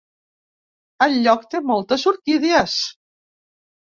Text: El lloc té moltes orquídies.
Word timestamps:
El 1.05 1.17
lloc 1.25 1.43
té 1.51 1.61
moltes 1.71 2.05
orquídies. 2.11 2.79